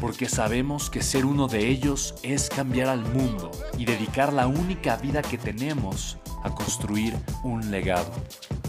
porque 0.00 0.28
sabemos 0.28 0.90
que 0.90 1.02
ser 1.02 1.24
uno 1.24 1.48
de 1.48 1.68
ellos 1.68 2.14
es 2.22 2.48
cambiar 2.48 2.88
al 2.88 3.00
mundo 3.12 3.50
y 3.78 3.84
dedicar 3.84 4.32
la 4.32 4.46
única 4.46 4.96
vida 4.96 5.22
que 5.22 5.38
tenemos 5.38 6.18
a 6.42 6.54
construir 6.54 7.14
un 7.42 7.70
legado. 7.70 8.12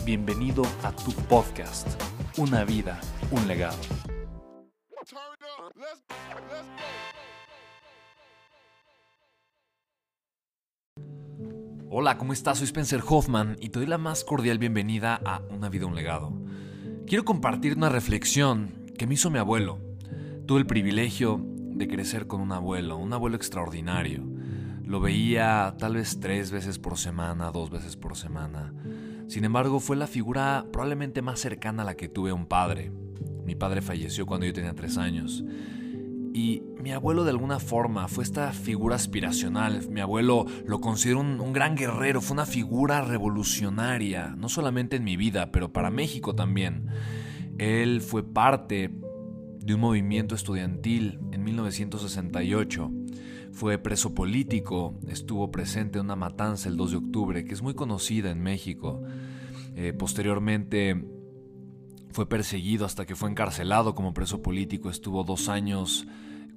Bienvenido 0.06 0.64
a 0.84 0.92
tu 0.92 1.12
podcast, 1.12 1.88
Una 2.38 2.64
vida, 2.64 3.00
un 3.32 3.48
legado. 3.48 3.78
Hola, 11.90 12.18
¿cómo 12.18 12.34
estás? 12.34 12.60
Soy 12.60 12.66
Spencer 12.66 13.02
Hoffman 13.08 13.58
y 13.60 13.70
te 13.70 13.80
doy 13.80 13.88
la 13.88 13.98
más 13.98 14.24
cordial 14.24 14.60
bienvenida 14.60 15.20
a 15.26 15.42
Una 15.50 15.70
vida, 15.70 15.86
un 15.88 15.96
legado. 15.96 16.34
Quiero 17.06 17.26
compartir 17.26 17.76
una 17.76 17.90
reflexión 17.90 18.86
que 18.98 19.08
me 19.08 19.16
hizo 19.16 19.30
mi 19.30 19.40
abuelo 19.40 19.87
Tuve 20.48 20.60
el 20.60 20.66
privilegio 20.66 21.42
de 21.44 21.90
crecer 21.90 22.26
con 22.26 22.40
un 22.40 22.54
abuelo, 22.54 22.96
un 22.96 23.12
abuelo 23.12 23.36
extraordinario. 23.36 24.24
Lo 24.86 25.02
veía 25.02 25.76
tal 25.78 25.96
vez 25.96 26.22
tres 26.22 26.52
veces 26.52 26.80
por 26.80 26.98
semana, 26.98 27.52
dos 27.52 27.70
veces 27.70 27.98
por 27.98 28.16
semana. 28.16 28.74
Sin 29.28 29.44
embargo, 29.44 29.82
fue 29.82 29.98
la 29.98 30.08
figura 30.08 30.66
probablemente 30.72 31.22
más 31.22 31.42
cercana 31.42 31.84
a 31.84 31.86
la 31.86 31.96
que 31.98 32.08
tuve 32.08 32.32
un 32.32 32.46
padre. 32.46 32.94
Mi 33.44 33.56
padre 33.56 33.82
falleció 33.82 34.26
cuando 34.26 34.46
yo 34.46 34.54
tenía 34.54 34.74
tres 34.74 34.98
años. 34.98 35.44
Y 36.34 36.64
mi 36.82 36.94
abuelo 36.94 37.26
de 37.26 37.32
alguna 37.32 37.60
forma 37.60 38.08
fue 38.08 38.24
esta 38.24 38.54
figura 38.54 38.96
aspiracional. 38.96 39.86
Mi 39.90 40.00
abuelo 40.00 40.46
lo 40.66 40.80
considero 40.80 41.20
un, 41.20 41.52
gran 41.52 41.76
guerrero, 41.76 42.22
fue 42.22 42.36
una 42.36 42.46
figura 42.46 43.02
revolucionaria, 43.02 44.34
no 44.38 44.48
solamente 44.48 44.96
en 44.96 45.04
mi 45.04 45.18
vida, 45.18 45.52
pero 45.52 45.74
para 45.74 45.92
México 45.92 46.36
también. 46.36 46.88
Él 47.58 48.00
fue 48.00 48.24
parte 48.24 48.92
de 49.68 49.74
un 49.74 49.82
movimiento 49.82 50.34
estudiantil 50.34 51.20
en 51.34 51.44
1968. 51.44 52.90
Fue 53.52 53.78
preso 53.78 54.16
político, 54.16 54.98
estuvo 55.10 55.52
presente 55.52 56.00
en 56.00 56.06
una 56.06 56.16
matanza 56.16 56.70
el 56.70 56.78
2 56.78 56.92
de 56.92 56.98
octubre, 56.98 57.44
que 57.44 57.54
es 57.54 57.62
muy 57.62 57.74
conocida 57.74 58.32
en 58.32 58.42
México. 58.42 59.02
Eh, 59.76 59.92
posteriormente 59.92 61.06
fue 62.12 62.30
perseguido 62.30 62.86
hasta 62.86 63.06
que 63.06 63.16
fue 63.16 63.30
encarcelado 63.30 63.94
como 63.94 64.14
preso 64.14 64.42
político, 64.42 64.90
estuvo 64.90 65.26
dos 65.26 65.50
años, 65.50 66.08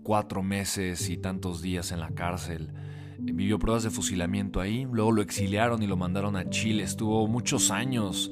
cuatro 0.05 0.45
meses 0.45 1.11
y 1.11 1.17
tantos 1.17 1.63
días 1.63 1.91
en 1.91 1.99
la 1.99 2.11
cárcel. 2.11 2.71
Vivió 3.19 3.59
pruebas 3.59 3.83
de 3.83 3.91
fusilamiento 3.91 4.61
ahí, 4.61 4.87
luego 4.89 5.11
lo 5.11 5.21
exiliaron 5.21 5.83
y 5.83 5.89
lo 5.89 5.97
mandaron 5.97 6.37
a 6.37 6.49
Chile, 6.49 6.85
estuvo 6.85 7.27
muchos 7.27 7.73
años 7.73 8.31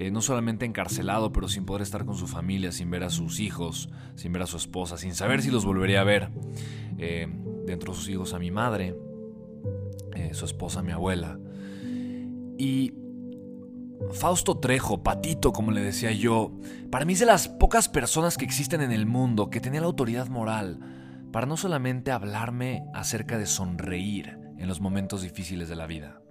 eh, 0.00 0.12
no 0.12 0.20
solamente 0.20 0.64
encarcelado, 0.64 1.32
pero 1.32 1.48
sin 1.48 1.64
poder 1.64 1.82
estar 1.82 2.04
con 2.04 2.14
su 2.14 2.28
familia, 2.28 2.70
sin 2.70 2.88
ver 2.88 3.02
a 3.02 3.10
sus 3.10 3.40
hijos, 3.40 3.88
sin 4.14 4.32
ver 4.32 4.42
a 4.42 4.46
su 4.46 4.56
esposa, 4.56 4.96
sin 4.96 5.12
saber 5.12 5.42
si 5.42 5.50
los 5.50 5.64
volvería 5.64 6.02
a 6.02 6.04
ver. 6.04 6.30
Eh, 6.98 7.26
dentro 7.66 7.92
de 7.92 7.98
sus 7.98 8.08
hijos 8.08 8.32
a 8.32 8.38
mi 8.38 8.52
madre, 8.52 8.94
eh, 10.14 10.30
su 10.34 10.44
esposa 10.44 10.78
a 10.78 10.82
mi 10.84 10.92
abuela. 10.92 11.40
Y 12.56 12.94
Fausto 14.12 14.58
Trejo, 14.58 15.02
Patito, 15.02 15.52
como 15.52 15.72
le 15.72 15.80
decía 15.80 16.12
yo, 16.12 16.52
para 16.92 17.04
mí 17.04 17.14
es 17.14 17.18
de 17.18 17.26
las 17.26 17.48
pocas 17.48 17.88
personas 17.88 18.38
que 18.38 18.44
existen 18.44 18.82
en 18.82 18.92
el 18.92 19.04
mundo 19.04 19.50
que 19.50 19.60
tenía 19.60 19.80
la 19.80 19.88
autoridad 19.88 20.28
moral 20.28 20.78
para 21.32 21.44
no 21.44 21.56
solamente 21.56 22.12
hablarme 22.12 22.84
acerca 22.94 23.36
de 23.36 23.46
sonreír 23.46 24.38
en 24.58 24.68
los 24.68 24.80
momentos 24.80 25.22
difíciles 25.22 25.68
de 25.68 25.74
la 25.74 25.88
vida. 25.88 26.22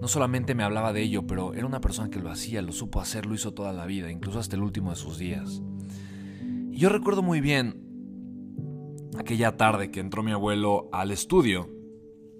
No 0.00 0.08
solamente 0.08 0.54
me 0.54 0.62
hablaba 0.62 0.92
de 0.92 1.02
ello, 1.02 1.26
pero 1.26 1.54
era 1.54 1.66
una 1.66 1.80
persona 1.80 2.10
que 2.10 2.20
lo 2.20 2.30
hacía, 2.30 2.62
lo 2.62 2.72
supo 2.72 3.00
hacer, 3.00 3.26
lo 3.26 3.34
hizo 3.34 3.52
toda 3.52 3.72
la 3.72 3.86
vida, 3.86 4.10
incluso 4.10 4.38
hasta 4.38 4.56
el 4.56 4.62
último 4.62 4.90
de 4.90 4.96
sus 4.96 5.18
días. 5.18 5.62
Y 6.70 6.78
yo 6.78 6.88
recuerdo 6.88 7.22
muy 7.22 7.40
bien 7.40 7.80
aquella 9.18 9.56
tarde 9.56 9.90
que 9.90 10.00
entró 10.00 10.22
mi 10.22 10.32
abuelo 10.32 10.88
al 10.92 11.10
estudio, 11.10 11.70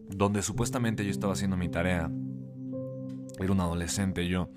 donde 0.09 0.43
supuestamente 0.43 1.05
yo 1.05 1.11
estaba 1.11 1.35
haciendo 1.35 1.57
mi 1.57 1.69
tarea. 1.69 2.11
Era 3.39 3.53
un 3.53 3.61
adolescente 3.61 4.27
yo. 4.29 4.51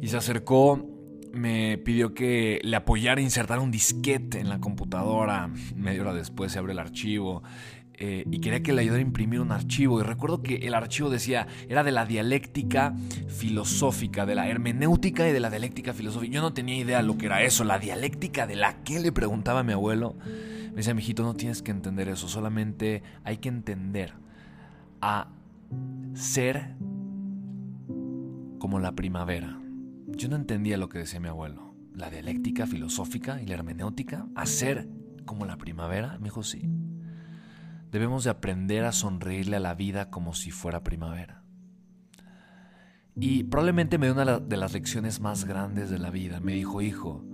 Y 0.00 0.08
se 0.08 0.16
acercó, 0.16 0.86
me 1.32 1.78
pidió 1.78 2.14
que 2.14 2.60
le 2.62 2.76
apoyara 2.76 3.20
a 3.20 3.24
insertar 3.24 3.58
un 3.58 3.70
disquete 3.70 4.40
en 4.40 4.48
la 4.48 4.60
computadora. 4.60 5.50
Media 5.74 6.02
hora 6.02 6.14
después 6.14 6.52
se 6.52 6.58
abre 6.58 6.72
el 6.72 6.78
archivo 6.78 7.42
eh, 7.98 8.24
y 8.30 8.40
quería 8.40 8.62
que 8.62 8.72
le 8.72 8.82
ayudara 8.82 8.98
a 8.98 9.02
imprimir 9.02 9.40
un 9.40 9.52
archivo. 9.52 10.00
Y 10.00 10.02
recuerdo 10.02 10.42
que 10.42 10.56
el 10.56 10.74
archivo 10.74 11.10
decía, 11.10 11.46
era 11.68 11.82
de 11.82 11.92
la 11.92 12.06
dialéctica 12.06 12.94
filosófica, 13.28 14.26
de 14.26 14.34
la 14.34 14.48
hermenéutica 14.48 15.28
y 15.28 15.32
de 15.32 15.40
la 15.40 15.50
dialéctica 15.50 15.92
filosófica. 15.92 16.34
Yo 16.34 16.42
no 16.42 16.52
tenía 16.52 16.76
idea 16.76 17.02
lo 17.02 17.16
que 17.16 17.26
era 17.26 17.42
eso, 17.42 17.64
la 17.64 17.78
dialéctica 17.78 18.46
de 18.46 18.56
la 18.56 18.82
que 18.82 19.00
le 19.00 19.12
preguntaba 19.12 19.60
a 19.60 19.64
mi 19.64 19.72
abuelo. 19.72 20.16
Me 20.70 20.76
decía, 20.76 20.94
mijito, 20.94 21.22
no 21.22 21.34
tienes 21.34 21.62
que 21.62 21.70
entender 21.70 22.08
eso, 22.08 22.28
solamente 22.28 23.02
hay 23.24 23.38
que 23.38 23.48
entender 23.48 24.12
a 25.00 25.28
ser 26.14 26.74
como 28.58 28.78
la 28.78 28.92
primavera. 28.92 29.58
Yo 30.08 30.28
no 30.28 30.36
entendía 30.36 30.76
lo 30.76 30.88
que 30.88 30.98
decía 30.98 31.20
mi 31.20 31.28
abuelo. 31.28 31.74
La 31.94 32.10
dialéctica 32.10 32.66
filosófica 32.66 33.40
y 33.40 33.46
la 33.46 33.54
hermenéutica, 33.54 34.26
a 34.34 34.44
ser 34.44 34.88
como 35.24 35.46
la 35.46 35.56
primavera, 35.56 36.18
me 36.18 36.24
dijo 36.24 36.42
sí. 36.42 36.68
Debemos 37.90 38.24
de 38.24 38.30
aprender 38.30 38.84
a 38.84 38.92
sonreírle 38.92 39.56
a 39.56 39.60
la 39.60 39.74
vida 39.74 40.10
como 40.10 40.34
si 40.34 40.50
fuera 40.50 40.82
primavera. 40.82 41.42
Y 43.18 43.44
probablemente 43.44 43.96
me 43.96 44.06
dio 44.06 44.14
una 44.14 44.40
de 44.40 44.56
las 44.56 44.74
lecciones 44.74 45.20
más 45.20 45.44
grandes 45.44 45.88
de 45.88 45.98
la 45.98 46.10
vida. 46.10 46.40
Me 46.40 46.52
dijo, 46.52 46.82
hijo, 46.82 47.24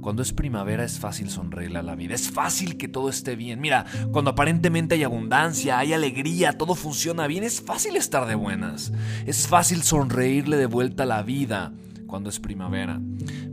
cuando 0.00 0.22
es 0.22 0.32
primavera 0.32 0.82
es 0.82 0.98
fácil 0.98 1.28
sonreírle 1.28 1.78
a 1.78 1.82
la 1.82 1.94
vida, 1.94 2.14
es 2.14 2.30
fácil 2.30 2.78
que 2.78 2.88
todo 2.88 3.10
esté 3.10 3.36
bien. 3.36 3.60
Mira, 3.60 3.84
cuando 4.12 4.30
aparentemente 4.30 4.94
hay 4.94 5.04
abundancia, 5.04 5.78
hay 5.78 5.92
alegría, 5.92 6.56
todo 6.56 6.74
funciona 6.74 7.26
bien, 7.26 7.44
es 7.44 7.60
fácil 7.60 7.96
estar 7.96 8.26
de 8.26 8.34
buenas. 8.34 8.92
Es 9.26 9.46
fácil 9.46 9.82
sonreírle 9.82 10.56
de 10.56 10.66
vuelta 10.66 11.02
a 11.02 11.06
la 11.06 11.22
vida 11.22 11.74
cuando 12.06 12.30
es 12.30 12.40
primavera. 12.40 13.00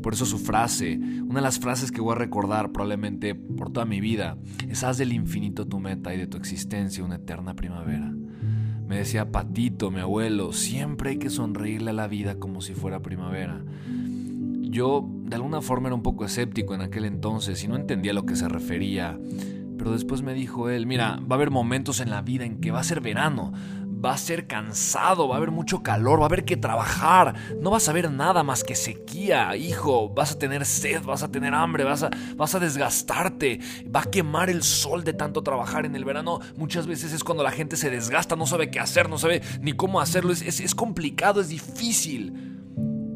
Por 0.07 0.13
eso 0.13 0.25
su 0.25 0.40
frase, 0.40 0.97
una 0.97 1.40
de 1.40 1.41
las 1.41 1.59
frases 1.59 1.91
que 1.91 2.00
voy 2.00 2.13
a 2.13 2.18
recordar 2.18 2.72
probablemente 2.72 3.35
por 3.35 3.73
toda 3.73 3.85
mi 3.85 4.00
vida, 4.00 4.38
es 4.70 4.85
haz 4.85 4.97
del 4.97 5.11
infinito 5.11 5.67
tu 5.67 5.82
meta 5.82 6.14
y 6.14 6.17
de 6.17 6.28
tu 6.28 6.37
existencia 6.37 7.03
una 7.03 7.16
eterna 7.16 7.55
primavera. 7.55 8.14
Me 8.87 8.99
decía 8.99 9.34
Patito, 9.34 9.91
mi 9.91 9.99
abuelo, 9.99 10.53
siempre 10.53 11.09
hay 11.09 11.17
que 11.17 11.29
sonreírle 11.29 11.90
a 11.90 11.93
la 11.93 12.08
vida 12.08 12.35
como 12.40 12.61
si 12.61 12.73
fuera 12.73 13.02
primavera. 13.02 13.66
Yo 14.61 15.05
de 15.26 15.35
alguna 15.35 15.59
forma 15.59 15.90
era 15.90 15.96
un 15.96 16.03
poco 16.03 16.23
escéptico 16.23 16.73
en 16.73 16.84
aquel 16.84 17.03
entonces 17.03 17.61
y 17.66 17.67
no 17.67 17.76
entendía 17.76 18.14
a 18.14 18.16
lo 18.16 18.26
que 18.26 18.37
se 18.37 18.47
refería. 18.47 19.20
Pero 19.78 19.91
después 19.91 20.22
me 20.22 20.34
dijo 20.34 20.70
él, 20.70 20.85
mira, 20.87 21.20
va 21.29 21.35
a 21.35 21.37
haber 21.37 21.52
momentos 21.52 21.99
en 21.99 22.11
la 22.11 22.22
vida 22.22 22.46
en 22.46 22.61
que 22.61 22.72
va 22.72 22.79
a 22.79 22.84
ser 22.85 23.02
verano, 23.02 23.52
va 24.03 24.14
a 24.14 24.17
ser 24.17 24.47
cansado, 24.47 25.28
va 25.28 25.35
a 25.35 25.38
haber 25.38 25.52
mucho 25.52 25.82
calor, 25.82 26.20
va 26.20 26.23
a 26.23 26.28
haber 26.28 26.46
que 26.46 26.58
trabajar, 26.58 27.34
no 27.59 27.72
vas 27.72 27.90
a 27.90 27.94
ver 27.94 28.11
nada 28.11 28.44
más 28.44 28.64
que 28.64 28.76
sequía, 28.76 29.55
hijo, 29.55 30.09
vas 30.09 30.34
a 30.34 30.40
tener 30.40 30.66
sed, 30.66 31.03
vas 31.03 31.23
a 31.23 31.32
tener 31.32 31.53
hambre, 31.53 31.84
vas 31.84 32.03
a, 32.03 32.09
vas 32.35 32.53
a 32.55 32.59
desgastarte, 32.59 33.59
va 33.94 34.02
a 34.02 34.11
quemar 34.11 34.49
el 34.49 34.64
sol 34.64 35.03
de 35.03 35.14
tanto 35.14 35.41
trabajar 35.41 35.85
en 35.85 35.96
el 35.96 36.05
verano. 36.05 36.40
Muchas 36.55 36.85
veces 36.88 37.14
es 37.14 37.23
cuando 37.23 37.44
la 37.44 37.52
gente 37.52 37.76
se 37.76 37.90
desgasta, 37.90 38.35
no 38.35 38.46
sabe 38.46 38.70
qué 38.70 38.79
hacer, 38.79 39.09
no 39.09 39.17
sabe 39.17 39.41
ni 39.61 39.73
cómo 39.73 39.99
hacerlo, 39.99 40.32
es, 40.32 40.41
es, 40.41 40.59
es 40.59 40.76
complicado, 40.76 41.41
es 41.41 41.49
difícil. 41.49 42.53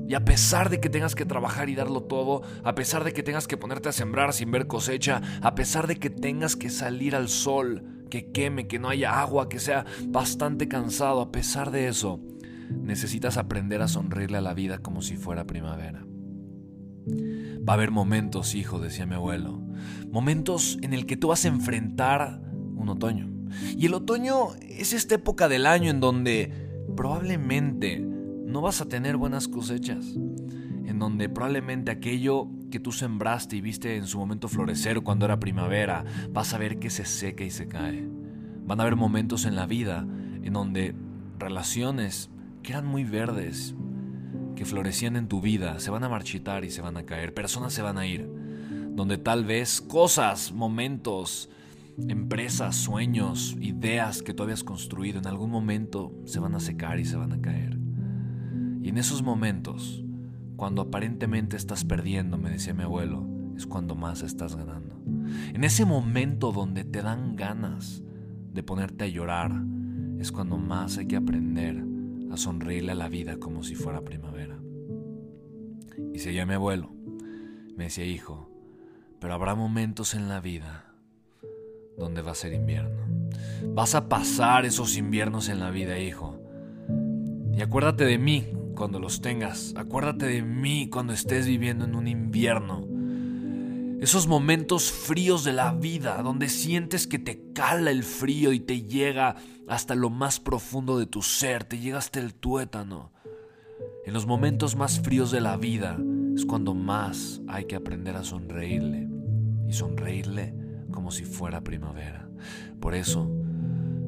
Y 0.07 0.13
a 0.13 0.25
pesar 0.25 0.69
de 0.69 0.81
que 0.81 0.89
tengas 0.89 1.15
que 1.15 1.25
trabajar 1.25 1.69
y 1.69 1.75
darlo 1.75 2.03
todo, 2.03 2.41
a 2.65 2.75
pesar 2.75 3.05
de 3.05 3.13
que 3.13 3.23
tengas 3.23 3.47
que 3.47 3.55
ponerte 3.55 3.87
a 3.87 3.93
sembrar 3.93 4.33
sin 4.33 4.51
ver 4.51 4.67
cosecha, 4.67 5.21
a 5.41 5.55
pesar 5.55 5.87
de 5.87 5.95
que 5.95 6.09
tengas 6.09 6.57
que 6.57 6.69
salir 6.69 7.15
al 7.15 7.29
sol, 7.29 8.00
que 8.11 8.31
queme, 8.31 8.67
que 8.67 8.77
no 8.77 8.89
haya 8.89 9.19
agua, 9.19 9.49
que 9.49 9.59
sea 9.59 9.85
bastante 10.07 10.67
cansado. 10.67 11.21
A 11.21 11.31
pesar 11.31 11.71
de 11.71 11.87
eso, 11.87 12.21
necesitas 12.69 13.37
aprender 13.37 13.81
a 13.81 13.87
sonreírle 13.87 14.37
a 14.37 14.41
la 14.41 14.53
vida 14.53 14.77
como 14.77 15.01
si 15.01 15.17
fuera 15.17 15.47
primavera. 15.47 16.05
Va 17.67 17.73
a 17.73 17.75
haber 17.75 17.89
momentos, 17.89 18.53
hijo, 18.53 18.79
decía 18.79 19.07
mi 19.07 19.15
abuelo, 19.15 19.59
momentos 20.11 20.77
en 20.83 20.93
el 20.93 21.07
que 21.07 21.17
tú 21.17 21.29
vas 21.29 21.45
a 21.45 21.47
enfrentar 21.47 22.41
un 22.75 22.89
otoño. 22.89 23.31
Y 23.75 23.87
el 23.87 23.95
otoño 23.95 24.49
es 24.61 24.93
esta 24.93 25.15
época 25.15 25.49
del 25.49 25.65
año 25.65 25.89
en 25.89 25.99
donde 25.99 26.69
probablemente 26.95 27.99
no 27.99 28.61
vas 28.61 28.81
a 28.81 28.85
tener 28.87 29.17
buenas 29.17 29.47
cosechas, 29.47 30.05
donde 31.01 31.29
probablemente 31.29 31.91
aquello 31.91 32.47
que 32.69 32.79
tú 32.79 32.91
sembraste 32.91 33.55
y 33.55 33.61
viste 33.61 33.97
en 33.97 34.05
su 34.05 34.19
momento 34.19 34.47
florecer 34.47 35.01
cuando 35.01 35.25
era 35.25 35.39
primavera, 35.39 36.05
vas 36.31 36.53
a 36.53 36.59
ver 36.59 36.77
que 36.77 36.89
se 36.89 37.05
seca 37.05 37.43
y 37.43 37.49
se 37.49 37.67
cae. 37.67 38.07
Van 38.65 38.79
a 38.79 38.83
haber 38.83 38.95
momentos 38.95 39.45
en 39.45 39.55
la 39.55 39.65
vida 39.65 40.05
en 40.43 40.53
donde 40.53 40.95
relaciones 41.39 42.29
que 42.61 42.73
eran 42.73 42.85
muy 42.85 43.03
verdes, 43.03 43.75
que 44.55 44.63
florecían 44.63 45.15
en 45.15 45.27
tu 45.27 45.41
vida, 45.41 45.79
se 45.79 45.89
van 45.89 46.03
a 46.03 46.09
marchitar 46.09 46.63
y 46.63 46.69
se 46.69 46.81
van 46.81 46.95
a 46.97 47.03
caer, 47.03 47.33
personas 47.33 47.73
se 47.73 47.81
van 47.81 47.97
a 47.97 48.05
ir, 48.05 48.29
donde 48.91 49.17
tal 49.17 49.43
vez 49.43 49.81
cosas, 49.81 50.51
momentos, 50.51 51.49
empresas, 52.07 52.75
sueños, 52.75 53.57
ideas 53.59 54.21
que 54.21 54.35
tú 54.35 54.43
habías 54.43 54.63
construido 54.63 55.17
en 55.17 55.25
algún 55.25 55.49
momento 55.49 56.13
se 56.25 56.39
van 56.39 56.53
a 56.53 56.59
secar 56.59 56.99
y 56.99 57.05
se 57.05 57.17
van 57.17 57.33
a 57.33 57.41
caer. 57.41 57.79
Y 58.83 58.89
en 58.89 58.99
esos 58.99 59.23
momentos, 59.23 60.03
cuando 60.61 60.83
aparentemente 60.83 61.57
estás 61.57 61.83
perdiendo, 61.83 62.37
me 62.37 62.51
decía 62.51 62.75
mi 62.75 62.83
abuelo, 62.83 63.25
es 63.57 63.65
cuando 63.65 63.95
más 63.95 64.21
estás 64.21 64.55
ganando. 64.55 64.95
En 65.55 65.63
ese 65.63 65.85
momento 65.85 66.51
donde 66.51 66.83
te 66.83 67.01
dan 67.01 67.35
ganas 67.35 68.03
de 68.53 68.61
ponerte 68.61 69.05
a 69.05 69.07
llorar, 69.07 69.51
es 70.19 70.31
cuando 70.31 70.59
más 70.59 70.99
hay 70.99 71.07
que 71.07 71.15
aprender 71.15 71.83
a 72.31 72.37
sonreírle 72.37 72.91
a 72.91 72.95
la 72.95 73.09
vida 73.09 73.37
como 73.37 73.63
si 73.63 73.73
fuera 73.73 74.01
primavera. 74.01 74.59
Y 76.13 76.19
seguía 76.19 76.45
mi 76.45 76.53
abuelo, 76.53 76.91
me 77.75 77.85
decía, 77.85 78.05
hijo, 78.05 78.47
pero 79.19 79.33
habrá 79.33 79.55
momentos 79.55 80.13
en 80.13 80.29
la 80.29 80.41
vida 80.41 80.93
donde 81.97 82.21
va 82.21 82.33
a 82.33 82.35
ser 82.35 82.53
invierno. 82.53 83.01
Vas 83.73 83.95
a 83.95 84.09
pasar 84.09 84.65
esos 84.67 84.95
inviernos 84.95 85.49
en 85.49 85.59
la 85.59 85.71
vida, 85.71 85.97
hijo. 85.97 86.39
Y 87.51 87.61
acuérdate 87.61 88.05
de 88.05 88.19
mí 88.19 88.60
cuando 88.81 88.99
los 88.99 89.21
tengas. 89.21 89.75
Acuérdate 89.77 90.25
de 90.25 90.41
mí 90.41 90.89
cuando 90.89 91.13
estés 91.13 91.45
viviendo 91.45 91.85
en 91.85 91.93
un 91.93 92.07
invierno. 92.07 92.87
Esos 94.01 94.25
momentos 94.25 94.91
fríos 94.91 95.43
de 95.43 95.53
la 95.53 95.71
vida, 95.71 96.23
donde 96.23 96.49
sientes 96.49 97.05
que 97.05 97.19
te 97.19 97.53
cala 97.53 97.91
el 97.91 98.03
frío 98.03 98.51
y 98.53 98.59
te 98.59 98.81
llega 98.81 99.35
hasta 99.67 99.93
lo 99.93 100.09
más 100.09 100.39
profundo 100.39 100.97
de 100.97 101.05
tu 101.05 101.21
ser, 101.21 101.63
te 101.63 101.77
llega 101.77 101.99
hasta 101.99 102.19
el 102.19 102.33
tuétano. 102.33 103.11
En 104.07 104.15
los 104.15 104.25
momentos 104.25 104.75
más 104.75 104.99
fríos 104.99 105.29
de 105.29 105.41
la 105.41 105.57
vida 105.57 105.99
es 106.35 106.47
cuando 106.47 106.73
más 106.73 107.39
hay 107.47 107.65
que 107.65 107.75
aprender 107.75 108.15
a 108.15 108.23
sonreírle. 108.23 109.07
Y 109.69 109.73
sonreírle 109.73 110.55
como 110.89 111.11
si 111.11 111.23
fuera 111.23 111.61
primavera. 111.61 112.27
Por 112.79 112.95
eso, 112.95 113.29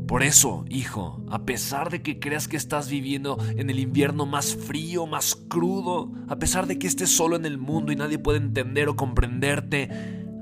por 0.07 0.21
eso, 0.21 0.65
hijo, 0.69 1.23
a 1.29 1.45
pesar 1.45 1.89
de 1.89 2.01
que 2.01 2.19
creas 2.19 2.47
que 2.47 2.57
estás 2.57 2.89
viviendo 2.89 3.37
en 3.55 3.69
el 3.69 3.79
invierno 3.79 4.25
más 4.25 4.55
frío, 4.55 5.07
más 5.07 5.35
crudo, 5.35 6.11
a 6.27 6.37
pesar 6.37 6.67
de 6.67 6.77
que 6.77 6.87
estés 6.87 7.15
solo 7.15 7.35
en 7.35 7.45
el 7.45 7.57
mundo 7.57 7.91
y 7.91 7.95
nadie 7.95 8.19
puede 8.19 8.39
entender 8.39 8.89
o 8.89 8.95
comprenderte, 8.95 9.89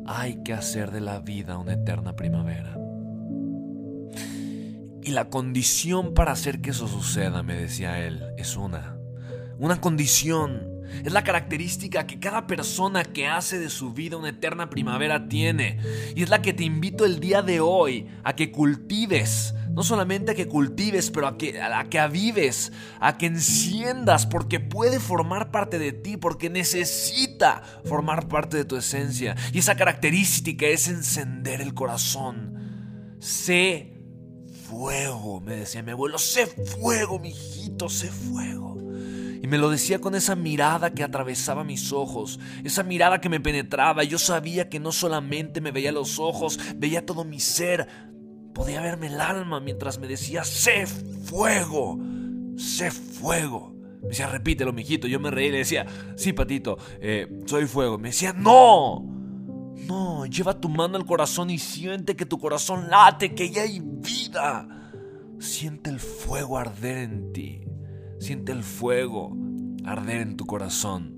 hay 0.08 0.42
que 0.44 0.54
hacer 0.54 0.92
de 0.92 1.02
la 1.02 1.20
vida 1.20 1.58
una 1.58 1.74
eterna 1.74 2.16
primavera. 2.16 2.78
Y 5.04 5.12
la 5.12 5.30
condición 5.30 6.14
para 6.14 6.32
hacer 6.32 6.62
que 6.62 6.72
eso 6.72 6.88
suceda, 6.88 7.44
me 7.44 7.56
decía 7.56 8.06
él, 8.06 8.24
es 8.38 8.58
una. 8.58 8.98
Una 9.58 9.80
condición 9.80 10.71
es 11.04 11.12
la 11.12 11.24
característica 11.24 12.08
que 12.08 12.20
cada 12.20 12.48
persona 12.48 13.04
que 13.04 13.28
hace 13.28 13.60
de 13.60 13.70
su 13.70 13.94
vida 13.94 14.18
una 14.18 14.30
eterna 14.30 14.70
primavera 14.70 15.28
tiene. 15.28 15.80
Y 16.16 16.24
es 16.24 16.30
la 16.30 16.42
que 16.42 16.54
te 16.54 16.64
invito 16.64 17.06
el 17.06 17.20
día 17.20 17.42
de 17.42 17.60
hoy 17.60 18.08
a 18.24 18.36
que 18.36 18.52
cultives. 18.52 19.54
No 19.72 19.84
solamente 19.84 20.32
a 20.32 20.36
que 20.36 20.48
cultives, 20.48 21.12
pero 21.12 21.28
a 21.28 21.38
que, 21.38 21.62
a 21.62 21.86
que 21.86 21.98
avives, 21.98 22.74
a 23.00 23.18
que 23.18 23.28
enciendas, 23.28 24.26
porque 24.26 24.60
puede 24.60 25.00
formar 25.00 25.50
parte 25.50 25.80
de 25.80 25.94
ti, 25.94 26.18
porque 26.18 26.50
necesita 26.50 27.64
formar 27.86 28.28
parte 28.28 28.58
de 28.58 28.66
tu 28.66 28.76
esencia. 28.76 29.36
Y 29.54 29.60
esa 29.60 29.76
característica 29.76 30.66
es 30.66 30.90
encender 30.90 31.62
el 31.62 31.74
corazón. 31.74 33.16
Sé 33.20 34.02
fuego, 34.72 35.42
me 35.42 35.58
decía 35.58 35.84
mi 35.84 35.92
abuelo, 35.92 36.18
sé 36.18 36.48
fuego, 36.48 37.20
mijito, 37.20 37.90
sé 37.90 38.08
fuego. 38.08 38.81
Y 39.42 39.48
me 39.48 39.58
lo 39.58 39.70
decía 39.72 40.00
con 40.00 40.14
esa 40.14 40.36
mirada 40.36 40.92
que 40.92 41.04
atravesaba 41.04 41.64
mis 41.64 41.92
ojos, 41.92 42.40
esa 42.64 42.84
mirada 42.84 43.20
que 43.20 43.30
me 43.30 43.40
penetraba. 43.40 44.04
Yo 44.04 44.20
sabía 44.20 44.70
que 44.70 44.80
no 44.80 44.92
solamente 44.92 45.62
me 45.62 45.72
veía 45.72 45.92
los 45.92 46.20
ojos, 46.20 46.60
veía 46.76 47.06
todo 47.06 47.26
mi 47.26 47.40
ser. 47.40 47.88
Podía 48.54 48.82
verme 48.82 49.08
el 49.08 49.20
alma 49.20 49.60
mientras 49.60 49.98
me 49.98 50.08
decía, 50.08 50.44
sé 50.44 50.86
fuego, 50.86 51.98
sé 52.56 52.92
fuego. 52.92 53.74
Me 54.04 54.10
decía, 54.10 54.28
repítelo, 54.28 54.74
mijito. 54.74 55.08
Yo 55.08 55.20
me 55.20 55.32
reí 55.32 55.48
y 55.48 55.52
le 55.52 55.58
decía, 55.60 55.88
sí, 56.16 56.34
patito, 56.34 56.78
eh, 57.00 57.28
soy 57.46 57.66
fuego. 57.66 57.98
Me 57.98 58.10
decía, 58.10 58.34
no, 58.34 59.04
no, 59.88 60.26
lleva 60.28 60.60
tu 60.60 60.70
mano 60.70 60.98
al 60.98 61.06
corazón 61.06 61.50
y 61.50 61.58
siente 61.58 62.16
que 62.16 62.28
tu 62.28 62.38
corazón 62.38 62.90
late, 62.90 63.34
que 63.34 63.50
ya 63.50 63.64
hay 63.64 63.82
vida. 63.82 64.68
Siente 65.40 65.90
el 65.90 66.00
fuego 66.00 66.60
arder 66.60 66.98
en 66.98 67.34
ti. 67.34 67.71
Siente 68.22 68.52
el 68.52 68.62
fuego 68.62 69.36
arder 69.84 70.22
en 70.22 70.38
tu 70.38 70.46
corazón. 70.46 71.18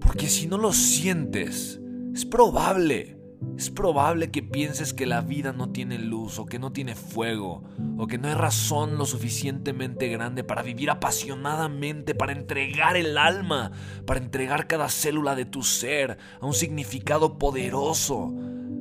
Porque 0.00 0.26
si 0.26 0.48
no 0.48 0.58
lo 0.58 0.72
sientes, 0.72 1.80
es 2.12 2.24
probable, 2.24 3.16
es 3.56 3.70
probable 3.70 4.32
que 4.32 4.42
pienses 4.42 4.92
que 4.92 5.06
la 5.06 5.20
vida 5.20 5.52
no 5.52 5.70
tiene 5.70 5.96
luz 6.00 6.40
o 6.40 6.46
que 6.46 6.58
no 6.58 6.72
tiene 6.72 6.96
fuego 6.96 7.62
o 7.96 8.08
que 8.08 8.18
no 8.18 8.26
hay 8.26 8.34
razón 8.34 8.98
lo 8.98 9.06
suficientemente 9.06 10.08
grande 10.08 10.42
para 10.42 10.62
vivir 10.62 10.90
apasionadamente, 10.90 12.16
para 12.16 12.32
entregar 12.32 12.96
el 12.96 13.16
alma, 13.16 13.70
para 14.04 14.18
entregar 14.18 14.66
cada 14.66 14.88
célula 14.88 15.36
de 15.36 15.44
tu 15.44 15.62
ser 15.62 16.18
a 16.40 16.44
un 16.44 16.54
significado 16.54 17.38
poderoso 17.38 18.34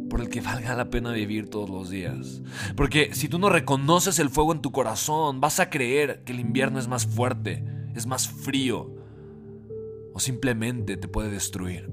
por 0.09 0.21
el 0.21 0.29
que 0.29 0.41
valga 0.41 0.75
la 0.75 0.89
pena 0.89 1.11
vivir 1.11 1.49
todos 1.49 1.69
los 1.69 1.89
días. 1.89 2.41
Porque 2.75 3.13
si 3.13 3.27
tú 3.27 3.39
no 3.39 3.49
reconoces 3.49 4.19
el 4.19 4.29
fuego 4.29 4.53
en 4.53 4.61
tu 4.61 4.71
corazón, 4.71 5.41
vas 5.41 5.59
a 5.59 5.69
creer 5.69 6.23
que 6.23 6.33
el 6.33 6.39
invierno 6.39 6.79
es 6.79 6.87
más 6.87 7.05
fuerte, 7.05 7.63
es 7.95 8.05
más 8.05 8.27
frío, 8.27 8.93
o 10.13 10.19
simplemente 10.19 10.97
te 10.97 11.07
puede 11.07 11.29
destruir. 11.29 11.91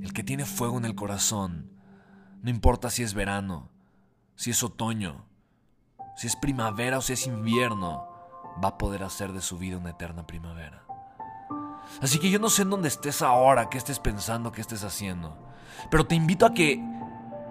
El 0.00 0.12
que 0.12 0.22
tiene 0.22 0.44
fuego 0.44 0.78
en 0.78 0.84
el 0.84 0.94
corazón, 0.94 1.70
no 2.42 2.50
importa 2.50 2.90
si 2.90 3.02
es 3.02 3.14
verano, 3.14 3.70
si 4.34 4.50
es 4.50 4.62
otoño, 4.62 5.26
si 6.16 6.26
es 6.26 6.36
primavera 6.36 6.98
o 6.98 7.02
si 7.02 7.12
es 7.12 7.26
invierno, 7.26 8.08
va 8.62 8.68
a 8.68 8.78
poder 8.78 9.02
hacer 9.02 9.32
de 9.32 9.40
su 9.40 9.58
vida 9.58 9.78
una 9.78 9.90
eterna 9.90 10.26
primavera. 10.26 10.84
Así 12.00 12.18
que 12.18 12.30
yo 12.30 12.38
no 12.38 12.48
sé 12.48 12.62
en 12.62 12.70
dónde 12.70 12.88
estés 12.88 13.22
ahora, 13.22 13.68
qué 13.68 13.78
estés 13.78 13.98
pensando, 13.98 14.52
qué 14.52 14.60
estés 14.60 14.84
haciendo. 14.84 15.51
Pero 15.90 16.06
te 16.06 16.14
invito 16.14 16.46
a 16.46 16.54
que 16.54 16.82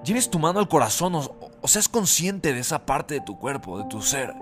lleves 0.03 0.29
tu 0.29 0.39
mano 0.39 0.59
al 0.59 0.67
corazón 0.67 1.15
o, 1.15 1.67
seas 1.67 1.87
consciente 1.87 2.53
de 2.53 2.59
esa 2.59 2.85
parte 2.85 3.15
de 3.15 3.21
tu 3.21 3.37
cuerpo, 3.37 3.77
de 3.77 3.85
tu 3.85 4.01
ser. 4.01 4.33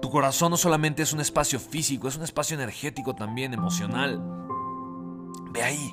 Tu 0.00 0.10
corazón 0.10 0.50
no 0.50 0.56
solamente 0.56 1.02
es 1.02 1.12
un 1.12 1.20
espacio 1.20 1.60
físico, 1.60 2.08
es 2.08 2.16
un 2.16 2.24
espacio 2.24 2.54
energético 2.54 3.14
también, 3.14 3.52
emocional. 3.52 4.20
Ve 5.52 5.62
ahí. 5.62 5.92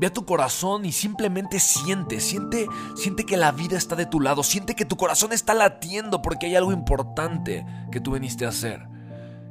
Ve 0.00 0.06
a 0.06 0.12
tu 0.12 0.24
corazón 0.24 0.84
y 0.84 0.92
simplemente 0.92 1.58
siente, 1.58 2.20
siente, 2.20 2.66
siente 2.94 3.26
que 3.26 3.36
la 3.36 3.50
vida 3.50 3.76
está 3.76 3.96
de 3.96 4.06
tu 4.06 4.20
lado, 4.20 4.44
siente 4.44 4.74
que 4.74 4.84
tu 4.84 4.96
corazón 4.96 5.32
está 5.32 5.54
latiendo 5.54 6.22
porque 6.22 6.46
hay 6.46 6.56
algo 6.56 6.72
importante 6.72 7.66
que 7.90 8.00
tú 8.00 8.12
viniste 8.12 8.46
a 8.46 8.50
hacer. 8.50 8.86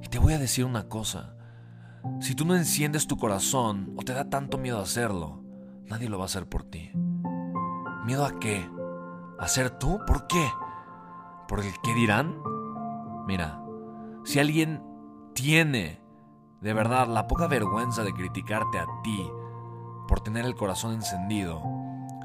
Y 0.02 0.08
te 0.08 0.20
voy 0.20 0.34
a 0.34 0.40
decir 0.40 0.64
una 0.64 0.88
cosa, 0.88 1.36
si 2.22 2.34
tú 2.34 2.46
no 2.46 2.56
enciendes 2.56 3.08
tu 3.08 3.18
corazón 3.18 3.94
o 3.98 4.04
te 4.04 4.14
da 4.14 4.30
tanto 4.30 4.58
miedo 4.58 4.80
hacerlo, 4.80 5.44
Nadie 5.90 6.10
lo 6.10 6.18
va 6.18 6.26
a 6.26 6.28
hacer 6.28 6.48
por 6.48 6.64
ti. 6.64 6.92
¿Miedo 8.06 8.26
a 8.26 8.40
qué? 8.40 8.70
¿A 9.40 9.48
ser 9.48 9.72
tú? 9.72 10.00
¿Por 10.06 10.28
qué? 10.28 10.48
¿Por 11.48 11.60
el 11.62 11.74
qué 11.84 11.94
dirán? 11.94 12.42
Mira, 13.26 13.62
si 14.24 14.40
alguien 14.40 14.84
tiene 15.34 16.02
de 16.62 16.74
verdad 16.74 17.08
la 17.08 17.28
poca 17.28 17.48
vergüenza 17.48 18.04
de 18.04 18.14
criticarte 18.14 18.80
a 18.80 18.86
ti 19.04 19.30
por 20.08 20.22
tener 20.22 20.46
el 20.46 20.56
corazón 20.56 20.94
encendido, 20.94 21.62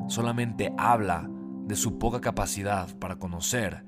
solamente 0.08 0.74
habla 0.78 1.28
de 1.28 1.76
su 1.76 1.98
poca 1.98 2.20
capacidad 2.20 2.88
para 2.98 3.16
conocer 3.16 3.84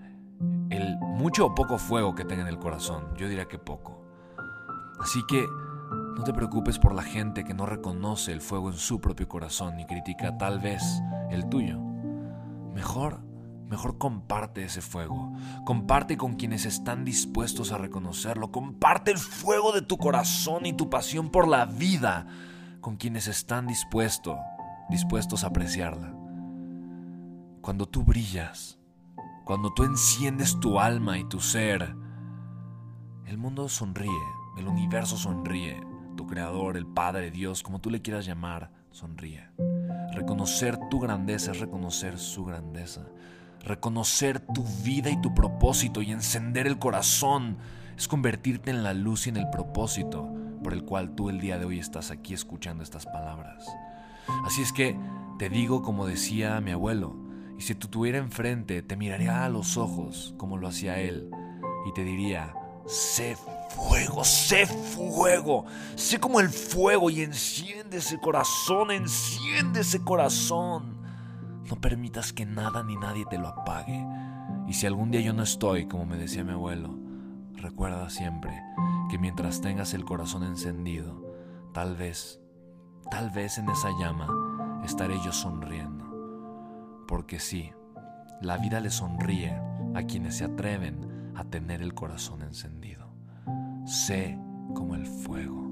el 0.71 0.97
mucho 0.99 1.47
o 1.47 1.55
poco 1.55 1.79
fuego 1.79 2.15
que 2.15 2.25
tenga 2.25 2.43
en 2.43 2.49
el 2.49 2.59
corazón. 2.59 3.15
Yo 3.17 3.29
diría 3.29 3.47
que 3.47 3.59
poco. 3.59 4.05
Así 5.01 5.21
que 5.27 5.47
no 6.17 6.25
te 6.25 6.33
preocupes 6.33 6.79
por 6.79 6.95
la 6.95 7.03
gente 7.03 7.45
que 7.45 7.55
no 7.55 7.67
reconoce 7.67 8.33
el 8.33 8.41
fuego 8.41 8.71
en 8.71 8.77
su 8.77 9.01
propio 9.01 9.29
corazón 9.29 9.81
y 9.81 9.87
critica 9.87 10.37
tal 10.39 10.61
vez 10.61 10.83
el 11.31 11.49
tuyo. 11.49 11.81
Mejor 12.75 13.25
mejor 13.75 13.99
comparte 13.99 14.65
ese 14.65 14.81
fuego. 14.81 15.33
Comparte 15.65 16.17
con 16.17 16.35
quienes 16.35 16.65
están 16.65 17.05
dispuestos 17.05 17.73
a 17.73 17.79
reconocerlo. 17.79 18.53
Comparte 18.53 19.11
el 19.11 19.19
fuego 19.19 19.73
de 19.73 19.83
tu 19.83 19.99
corazón 19.99 20.67
y 20.67 20.73
tu 20.73 20.89
pasión 20.91 21.31
por 21.31 21.49
la 21.49 21.67
vida 21.67 22.27
con 22.81 22.97
quienes 22.97 23.27
están 23.27 23.67
dispuestos, 23.67 24.39
dispuestos 24.91 25.43
a 25.43 25.49
apreciarla. 25.49 26.15
Cuando 27.63 27.87
tú 27.87 28.05
brillas, 28.05 28.79
cuando 29.45 29.73
tú 29.73 29.85
enciendes 29.85 30.61
tu 30.61 30.79
alma 30.79 31.19
y 31.19 31.25
tu 31.25 31.41
ser, 31.41 31.97
el 33.27 33.39
mundo 33.39 33.69
sonríe, 33.69 34.11
el 34.59 34.69
universo 34.69 35.17
sonríe, 35.17 35.81
tu 36.25 36.31
creador, 36.31 36.79
el 36.79 36.87
Padre, 36.87 37.31
Dios, 37.31 37.63
como 37.63 37.81
tú 37.81 37.91
le 37.91 38.01
quieras 38.01 38.25
llamar, 38.25 38.71
sonríe. 38.93 39.47
Reconocer 40.15 40.79
tu 40.89 40.99
grandeza 40.99 41.51
es 41.51 41.61
reconocer 41.61 42.19
su 42.19 42.47
grandeza. 42.47 43.03
Reconocer 43.61 44.41
tu 44.41 44.65
vida 44.83 45.11
y 45.11 45.21
tu 45.21 45.35
propósito 45.35 46.01
y 46.01 46.13
encender 46.13 46.67
el 46.67 46.79
corazón 46.79 47.59
es 47.97 48.09
convertirte 48.09 48.71
en 48.71 48.83
la 48.83 48.95
luz 48.95 49.27
y 49.27 49.31
en 49.31 49.37
el 49.37 49.51
propósito 49.51 50.33
por 50.63 50.73
el 50.73 50.85
cual 50.85 51.15
tú 51.15 51.29
el 51.29 51.41
día 51.41 51.59
de 51.59 51.67
hoy 51.67 51.79
estás 51.79 52.11
aquí 52.11 52.33
escuchando 52.33 52.83
estas 52.83 53.05
palabras. 53.05 53.67
Así 54.47 54.63
es 54.63 54.73
que 54.73 54.97
te 55.39 55.51
digo 55.51 55.83
como 55.83 56.07
decía 56.07 56.59
mi 56.63 56.71
abuelo, 56.71 57.17
y 57.59 57.61
si 57.61 57.75
tú 57.75 57.89
tuviera 57.89 58.17
enfrente 58.17 58.81
te 58.81 58.97
miraría 58.97 59.45
a 59.45 59.51
los 59.51 59.77
ojos 59.77 60.35
como 60.39 60.57
lo 60.57 60.69
hacía 60.69 60.99
él 61.01 61.31
y 61.87 61.93
te 61.93 62.03
diría, 62.03 62.55
sé 62.87 63.37
fuego, 63.75 64.25
sé 64.25 64.67
fuego, 64.67 65.67
sé 65.97 66.21
como 66.21 66.41
el 66.41 66.49
fuego 66.49 67.11
y 67.11 67.23
enciende 67.23 67.99
ese 67.99 68.19
corazón, 68.19 68.91
enciende 68.91 69.81
ese 69.81 70.01
corazón. 70.03 71.03
No 71.69 71.81
permitas 71.81 72.33
que 72.33 72.47
nada 72.47 72.83
ni 72.83 72.97
nadie 72.97 73.25
te 73.27 73.39
lo 73.39 73.49
apague. 73.49 74.07
Y 74.69 74.75
si 74.75 74.87
algún 74.87 75.11
día 75.11 75.21
yo 75.21 75.33
no 75.33 75.43
estoy, 75.43 75.87
como 75.87 76.07
me 76.07 76.17
decía 76.17 76.45
mi 76.45 76.53
abuelo, 76.53 76.97
recuerda 77.55 78.09
siempre 78.11 78.53
que 79.11 79.19
mientras 79.19 79.61
tengas 79.61 79.95
el 79.95 80.05
corazón 80.05 80.45
encendido, 80.45 81.23
tal 81.73 81.97
vez, 81.97 82.41
tal 83.11 83.31
vez 83.31 83.59
en 83.59 83.69
esa 83.69 83.91
llama 83.99 84.29
estaré 84.85 85.17
yo 85.25 85.33
sonriendo. 85.33 86.05
Porque 87.09 87.41
sí, 87.41 87.73
la 88.41 88.57
vida 88.59 88.81
le 88.81 88.91
sonríe 88.91 89.59
a 89.95 90.03
quienes 90.05 90.37
se 90.37 90.45
atreven 90.45 91.33
a 91.35 91.45
tener 91.45 91.83
el 91.83 91.95
corazón 91.95 92.43
encendido. 92.43 93.05
Sé 93.85 94.39
como 94.75 94.95
el 94.95 95.07
fuego. 95.07 95.71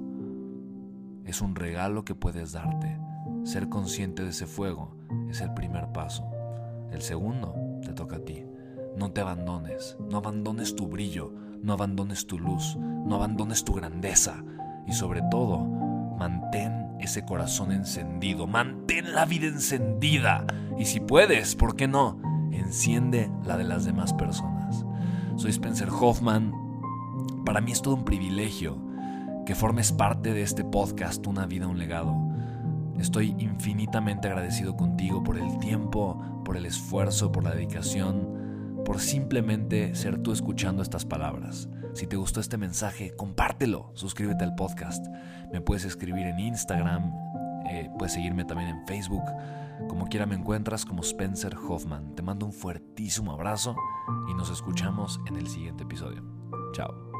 Es 1.25 1.41
un 1.41 1.55
regalo 1.55 2.05
que 2.05 2.15
puedes 2.15 2.53
darte. 2.53 2.99
Ser 3.45 3.71
consciente 3.71 4.23
de 4.23 4.31
ese 4.31 4.47
fuego 4.47 4.97
es 5.31 5.41
el 5.41 5.55
primer 5.55 5.93
paso. 5.93 6.31
El 6.91 7.01
segundo 7.01 7.55
te 7.83 7.95
toca 7.95 8.17
a 8.17 8.25
ti. 8.25 8.45
No 8.99 9.13
te 9.13 9.23
abandones, 9.23 9.97
no 10.11 10.19
abandones 10.19 10.77
tu 10.77 10.89
brillo, 10.89 11.33
no 11.63 11.73
abandones 11.73 12.27
tu 12.27 12.39
luz, 12.39 12.77
no 12.77 13.15
abandones 13.15 13.65
tu 13.65 13.73
grandeza 13.73 14.45
y 14.87 14.93
sobre 14.93 15.23
todo, 15.31 15.61
mantén 16.19 16.95
ese 17.01 17.25
corazón 17.25 17.73
encendido, 17.73 18.47
mantén 18.47 19.15
la 19.15 19.25
vida 19.25 19.47
encendida 19.47 20.47
y 20.79 20.85
si 20.85 21.01
puedes, 21.01 21.57
¿por 21.57 21.77
qué 21.77 21.89
no? 21.89 22.21
Enciende 22.53 23.31
la 23.45 23.57
de 23.57 23.65
las 23.65 23.87
demás 23.87 24.13
personas. 24.13 24.85
Soy 25.37 25.51
Spencer 25.51 25.89
Hoffman. 25.89 26.62
Para 27.53 27.61
mí 27.61 27.71
es 27.71 27.83
todo 27.83 27.97
un 27.97 28.07
privilegio 28.07 28.83
que 29.45 29.55
formes 29.55 29.93
parte 29.93 30.33
de 30.33 30.41
este 30.41 30.65
podcast 30.65 31.27
Una 31.27 31.45
vida, 31.45 31.69
un 31.69 31.77
legado. 31.77 32.17
Estoy 32.99 33.37
infinitamente 33.39 34.27
agradecido 34.27 34.75
contigo 34.75 35.23
por 35.23 35.37
el 35.37 35.59
tiempo, 35.59 36.19
por 36.47 36.57
el 36.57 36.65
esfuerzo, 36.65 37.31
por 37.31 37.45
la 37.45 37.55
dedicación, 37.55 38.81
por 38.87 39.01
simplemente 39.01 39.95
ser 39.95 40.23
tú 40.23 40.33
escuchando 40.33 40.81
estas 40.81 41.05
palabras. 41.05 41.69
Si 41.93 42.07
te 42.07 42.17
gustó 42.17 42.41
este 42.41 42.57
mensaje, 42.57 43.15
compártelo, 43.17 43.91
suscríbete 43.93 44.45
al 44.45 44.55
podcast. 44.55 45.07
Me 45.53 45.61
puedes 45.61 45.85
escribir 45.85 46.25
en 46.25 46.41
Instagram, 46.41 47.13
eh, 47.69 47.91
puedes 47.99 48.15
seguirme 48.15 48.47
también 48.47 48.71
en 48.71 48.87
Facebook. 48.87 49.25
Como 49.91 50.07
quiera 50.07 50.25
me 50.25 50.37
encuentras 50.37 50.87
como 50.87 51.03
Spencer 51.03 51.55
Hoffman. 51.55 52.15
Te 52.15 52.23
mando 52.23 52.47
un 52.47 52.55
fuertísimo 52.55 53.31
abrazo 53.31 53.77
y 54.31 54.33
nos 54.33 54.49
escuchamos 54.49 55.21
en 55.27 55.37
el 55.37 55.49
siguiente 55.49 55.83
episodio. 55.83 56.25
Chao. 56.73 57.12